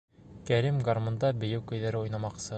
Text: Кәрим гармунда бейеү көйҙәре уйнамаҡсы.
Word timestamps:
Кәрим 0.49 0.79
гармунда 0.87 1.31
бейеү 1.45 1.63
көйҙәре 1.73 2.03
уйнамаҡсы. 2.05 2.49